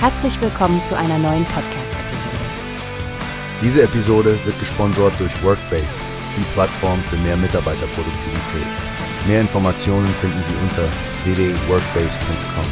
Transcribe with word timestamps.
Herzlich 0.00 0.40
willkommen 0.40 0.80
zu 0.84 0.96
einer 0.96 1.18
neuen 1.18 1.44
Podcast-Episode. 1.46 2.36
Diese 3.60 3.82
Episode 3.82 4.38
wird 4.44 4.56
gesponsert 4.60 5.18
durch 5.18 5.42
Workbase, 5.42 5.88
die 6.36 6.44
Plattform 6.52 7.02
für 7.10 7.16
mehr 7.16 7.36
Mitarbeiterproduktivität. 7.36 8.68
Mehr 9.26 9.40
Informationen 9.40 10.06
finden 10.06 10.40
Sie 10.44 10.52
unter 10.62 10.84
www.workbase.com. 11.24 12.64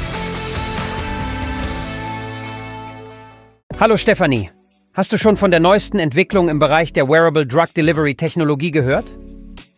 Hallo 3.81 3.97
Stefanie, 3.97 4.53
hast 4.95 5.13
du 5.13 5.19
schon 5.19 5.37
von 5.37 5.51
der 5.51 5.59
neuesten 5.59 5.99
Entwicklung 5.99 6.49
im 6.49 6.61
Bereich 6.61 6.93
der 6.93 7.09
Wearable 7.09 7.45
Drug 7.45 7.75
Delivery 7.77 8.15
Technologie 8.15 8.71
gehört? 8.71 9.17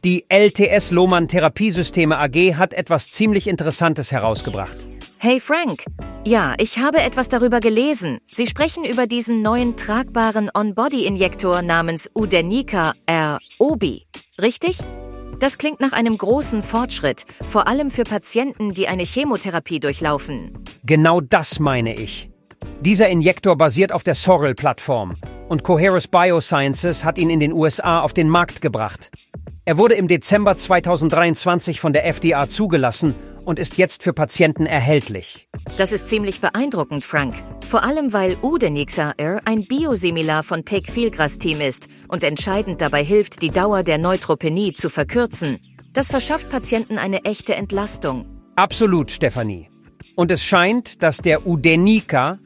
Die 0.04 0.26
LTS 0.28 0.90
Lohmann 0.90 1.28
Therapiesysteme 1.28 2.18
AG 2.18 2.56
hat 2.56 2.74
etwas 2.74 3.10
ziemlich 3.10 3.48
Interessantes 3.48 4.12
herausgebracht. 4.12 4.86
Hey 5.20 5.40
Frank. 5.40 5.82
Ja, 6.24 6.54
ich 6.58 6.78
habe 6.78 6.98
etwas 6.98 7.28
darüber 7.28 7.58
gelesen. 7.58 8.20
Sie 8.24 8.46
sprechen 8.46 8.84
über 8.84 9.08
diesen 9.08 9.42
neuen 9.42 9.76
tragbaren 9.76 10.48
On-Body-Injektor 10.54 11.60
namens 11.62 12.08
Udenica 12.14 12.94
R. 13.06 13.40
Obi. 13.58 14.06
Richtig? 14.40 14.78
Das 15.40 15.58
klingt 15.58 15.80
nach 15.80 15.92
einem 15.92 16.16
großen 16.16 16.62
Fortschritt, 16.62 17.26
vor 17.48 17.66
allem 17.66 17.90
für 17.90 18.04
Patienten, 18.04 18.74
die 18.74 18.86
eine 18.86 19.02
Chemotherapie 19.02 19.80
durchlaufen. 19.80 20.52
Genau 20.84 21.20
das 21.20 21.58
meine 21.58 21.96
ich. 21.96 22.30
Dieser 22.80 23.08
Injektor 23.08 23.56
basiert 23.56 23.90
auf 23.90 24.04
der 24.04 24.14
Sorrel-Plattform 24.14 25.16
und 25.48 25.64
Coherus 25.64 26.06
Biosciences 26.06 27.04
hat 27.04 27.18
ihn 27.18 27.30
in 27.30 27.40
den 27.40 27.52
USA 27.52 28.02
auf 28.02 28.12
den 28.12 28.28
Markt 28.28 28.60
gebracht. 28.60 29.10
Er 29.64 29.78
wurde 29.78 29.96
im 29.96 30.06
Dezember 30.06 30.56
2023 30.56 31.80
von 31.80 31.92
der 31.92 32.06
FDA 32.06 32.46
zugelassen 32.46 33.16
und 33.48 33.58
ist 33.58 33.78
jetzt 33.78 34.02
für 34.02 34.12
Patienten 34.12 34.66
erhältlich. 34.66 35.48
Das 35.78 35.92
ist 35.92 36.06
ziemlich 36.06 36.42
beeindruckend, 36.42 37.02
Frank. 37.02 37.34
Vor 37.66 37.82
allem, 37.82 38.12
weil 38.12 38.36
Udenixar 38.42 39.14
ein 39.46 39.64
Biosimilar 39.64 40.42
von 40.42 40.64
Pegfilgras-Team 40.64 41.62
ist 41.62 41.88
und 42.08 42.24
entscheidend 42.24 42.82
dabei 42.82 43.02
hilft, 43.02 43.40
die 43.40 43.48
Dauer 43.48 43.84
der 43.84 43.96
Neutropenie 43.96 44.74
zu 44.74 44.90
verkürzen. 44.90 45.60
Das 45.94 46.10
verschafft 46.10 46.50
Patienten 46.50 46.98
eine 46.98 47.24
echte 47.24 47.54
Entlastung. 47.54 48.26
Absolut, 48.54 49.10
Stefanie. 49.10 49.70
Und 50.14 50.30
es 50.30 50.44
scheint, 50.44 51.02
dass 51.02 51.16
der 51.16 51.46
Udenica 51.46 52.38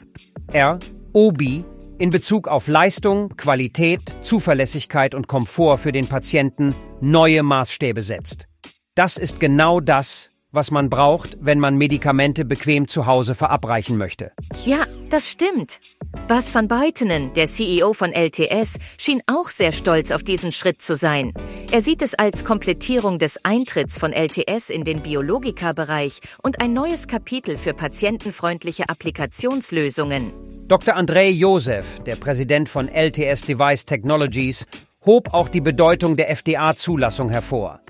R 0.52 0.78
Obi 1.12 1.64
in 1.98 2.10
Bezug 2.10 2.46
auf 2.46 2.68
Leistung, 2.68 3.30
Qualität, 3.36 4.18
Zuverlässigkeit 4.20 5.16
und 5.16 5.26
Komfort 5.26 5.78
für 5.78 5.90
den 5.90 6.06
Patienten 6.06 6.76
neue 7.00 7.42
Maßstäbe 7.42 8.02
setzt. 8.02 8.46
Das 8.94 9.16
ist 9.16 9.40
genau 9.40 9.80
das, 9.80 10.31
was 10.52 10.70
man 10.70 10.90
braucht, 10.90 11.36
wenn 11.40 11.58
man 11.58 11.76
Medikamente 11.76 12.44
bequem 12.44 12.86
zu 12.86 13.06
Hause 13.06 13.34
verabreichen 13.34 13.96
möchte. 13.96 14.32
Ja, 14.64 14.84
das 15.10 15.30
stimmt. 15.30 15.80
Bas 16.28 16.54
van 16.54 16.68
Beitenen, 16.68 17.32
der 17.32 17.46
CEO 17.46 17.94
von 17.94 18.12
LTS, 18.12 18.78
schien 18.98 19.22
auch 19.26 19.48
sehr 19.48 19.72
stolz 19.72 20.10
auf 20.12 20.22
diesen 20.22 20.52
Schritt 20.52 20.82
zu 20.82 20.94
sein. 20.94 21.32
Er 21.70 21.80
sieht 21.80 22.02
es 22.02 22.14
als 22.14 22.44
Komplettierung 22.44 23.18
des 23.18 23.44
Eintritts 23.44 23.98
von 23.98 24.12
LTS 24.12 24.70
in 24.70 24.84
den 24.84 25.02
Biologika-Bereich 25.02 26.20
und 26.42 26.60
ein 26.60 26.72
neues 26.72 27.08
Kapitel 27.08 27.56
für 27.56 27.74
patientenfreundliche 27.74 28.88
Applikationslösungen. 28.88 30.32
Dr. 30.68 30.96
Andrei 30.96 31.28
Josef, 31.28 32.00
der 32.00 32.16
Präsident 32.16 32.68
von 32.68 32.88
LTS 32.88 33.42
Device 33.42 33.84
Technologies, 33.84 34.64
hob 35.04 35.34
auch 35.34 35.48
die 35.48 35.60
Bedeutung 35.60 36.16
der 36.16 36.30
FDA-Zulassung 36.30 37.28
hervor. 37.28 37.81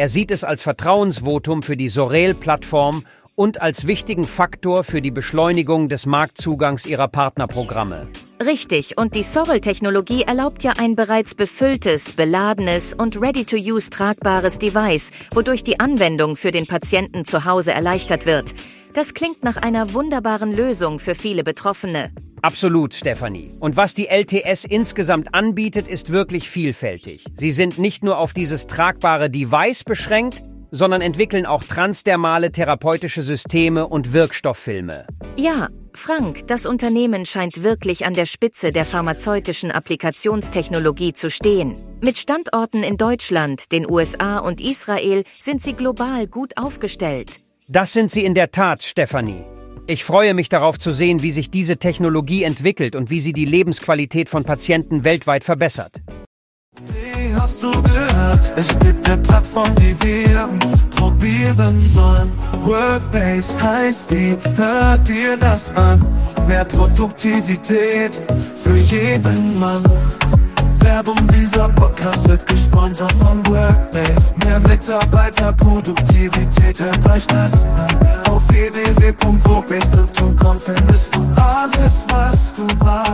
Er 0.00 0.08
sieht 0.08 0.30
es 0.30 0.44
als 0.44 0.62
Vertrauensvotum 0.62 1.62
für 1.62 1.76
die 1.76 1.90
Sorel-Plattform 1.90 3.04
und 3.34 3.60
als 3.60 3.86
wichtigen 3.86 4.26
Faktor 4.26 4.82
für 4.82 5.02
die 5.02 5.10
Beschleunigung 5.10 5.90
des 5.90 6.06
Marktzugangs 6.06 6.86
ihrer 6.86 7.06
Partnerprogramme. 7.06 8.08
Richtig, 8.42 8.96
und 8.96 9.14
die 9.14 9.22
Sorrel-Technologie 9.22 10.22
erlaubt 10.22 10.62
ja 10.62 10.72
ein 10.78 10.96
bereits 10.96 11.34
befülltes, 11.34 12.14
beladenes 12.14 12.94
und 12.94 13.20
ready-to-use 13.20 13.90
tragbares 13.90 14.58
Device, 14.58 15.10
wodurch 15.34 15.64
die 15.64 15.80
Anwendung 15.80 16.36
für 16.36 16.50
den 16.50 16.66
Patienten 16.66 17.26
zu 17.26 17.44
Hause 17.44 17.74
erleichtert 17.74 18.24
wird. 18.24 18.54
Das 18.94 19.12
klingt 19.12 19.44
nach 19.44 19.58
einer 19.58 19.92
wunderbaren 19.92 20.52
Lösung 20.52 20.98
für 20.98 21.14
viele 21.14 21.44
Betroffene. 21.44 22.10
Absolut, 22.42 22.94
Stefanie. 22.94 23.54
Und 23.60 23.76
was 23.76 23.94
die 23.94 24.08
LTS 24.08 24.64
insgesamt 24.64 25.34
anbietet, 25.34 25.88
ist 25.88 26.10
wirklich 26.10 26.48
vielfältig. 26.48 27.24
Sie 27.34 27.52
sind 27.52 27.78
nicht 27.78 28.02
nur 28.02 28.18
auf 28.18 28.32
dieses 28.32 28.66
tragbare 28.66 29.28
Device 29.28 29.84
beschränkt, 29.84 30.42
sondern 30.70 31.02
entwickeln 31.02 31.46
auch 31.46 31.64
transdermale 31.64 32.52
therapeutische 32.52 33.22
Systeme 33.22 33.86
und 33.86 34.12
Wirkstofffilme. 34.12 35.06
Ja, 35.36 35.68
Frank, 35.92 36.46
das 36.46 36.66
Unternehmen 36.66 37.26
scheint 37.26 37.62
wirklich 37.62 38.06
an 38.06 38.14
der 38.14 38.26
Spitze 38.26 38.72
der 38.72 38.84
pharmazeutischen 38.84 39.70
Applikationstechnologie 39.70 41.12
zu 41.12 41.28
stehen. 41.30 41.76
Mit 42.00 42.16
Standorten 42.18 42.82
in 42.82 42.96
Deutschland, 42.96 43.72
den 43.72 43.90
USA 43.90 44.38
und 44.38 44.60
Israel 44.60 45.24
sind 45.38 45.62
sie 45.62 45.74
global 45.74 46.26
gut 46.26 46.56
aufgestellt. 46.56 47.40
Das 47.68 47.92
sind 47.92 48.10
sie 48.10 48.24
in 48.24 48.34
der 48.34 48.50
Tat, 48.50 48.82
Stefanie. 48.82 49.44
Ich 49.90 50.04
freue 50.04 50.34
mich 50.34 50.48
darauf 50.48 50.78
zu 50.78 50.92
sehen, 50.92 51.20
wie 51.20 51.32
sich 51.32 51.50
diese 51.50 51.76
Technologie 51.76 52.44
entwickelt 52.44 52.94
und 52.94 53.10
wie 53.10 53.18
sie 53.18 53.32
die 53.32 53.44
Lebensqualität 53.44 54.28
von 54.28 54.44
Patienten 54.44 55.02
weltweit 55.02 55.42
verbessert. 55.42 56.00
Wie 56.86 57.34
hast 57.34 57.60
du 57.60 57.72
gehört? 57.72 58.52
Es 58.54 58.68
gibt 58.78 59.04
eine 59.10 59.20
Plattform, 59.20 59.74
die 59.74 59.96
wir 60.00 60.48
probieren 60.94 61.80
sollen. 61.88 62.30
Workbase 62.62 63.60
heißt 63.60 64.12
die, 64.12 64.36
hört 64.54 65.08
dir 65.08 65.36
das 65.36 65.74
an. 65.74 66.06
Mehr 66.46 66.66
Produktivität 66.66 68.22
für 68.54 68.76
jeden 68.76 69.58
Mann. 69.58 69.82
Werbung, 70.78 71.18
dieser 71.34 71.68
Podcast 71.68 72.28
wird 72.28 72.46
Punkt, 79.12 79.48
wo 79.48 79.60
bist 79.62 79.88
du? 79.92 80.06
Tun 80.12 80.36
komm, 80.36 80.60
findest 80.60 81.14
du 81.14 81.20
alles, 81.36 82.06
was 82.08 82.52
du 82.54 82.66
brauchst. 82.78 83.09